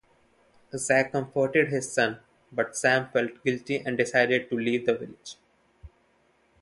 [0.75, 2.17] Zak comforted his son,
[2.51, 5.35] but Sam felt guilty and decided to leave the village.